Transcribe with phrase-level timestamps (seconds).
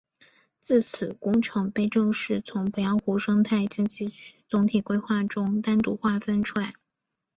[0.59, 6.73] 自此工程被正式从鄱阳湖生态经济区总体规划中单独划分出来。